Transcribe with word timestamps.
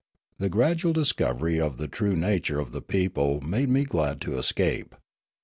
The 0.39 0.49
gradual 0.49 0.93
discovery 0.93 1.61
of 1.61 1.77
the 1.77 1.87
true 1.87 2.15
nature 2.15 2.59
of 2.59 2.71
the 2.71 2.81
people 2.81 3.39
made 3.41 3.69
me 3.69 3.83
glad 3.85 4.19
to 4.21 4.39
escape. 4.39 4.95